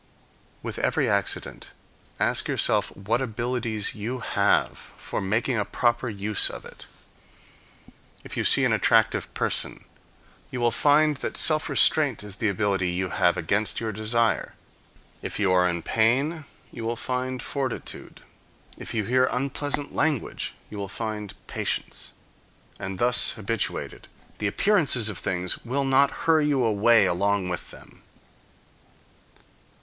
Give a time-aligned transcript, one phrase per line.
[0.63, 1.69] With every accident,
[2.19, 6.87] ask yourself what abilities you have for making a proper use of it.
[8.23, 9.83] If you see an attractive person,
[10.49, 14.55] you will find that self restraint is the ability you have against your desire.
[15.21, 18.21] If you are in pain, you will find fortitude.
[18.79, 22.13] If you hear unpleasant language, you will find patience.
[22.79, 24.07] And thus habituated,
[24.39, 28.01] the appearances of things will not hurry you away along with them.